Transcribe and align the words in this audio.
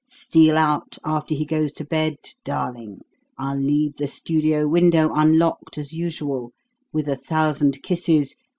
Steal 0.09 0.57
out 0.57 0.97
after 1.05 1.35
he 1.35 1.45
goes 1.45 1.71
to 1.73 1.85
bed, 1.85 2.15
darling. 2.43 3.01
I'll 3.37 3.59
leave 3.59 3.97
the 3.97 4.07
studio 4.07 4.67
window 4.67 5.13
unlocked, 5.13 5.77
as 5.77 5.93
usual. 5.93 6.53
With 6.91 7.07
a 7.07 7.15
thousand 7.15 7.83
kisses. 7.83 8.35